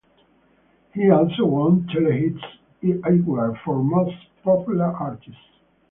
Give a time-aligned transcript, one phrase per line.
[0.95, 2.43] He also won Telehit's
[3.05, 5.37] award for "Most Popular Artist".